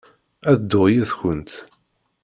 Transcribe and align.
Ad 0.51 0.57
dduɣ 0.61 0.85
yid-kent. 0.93 1.51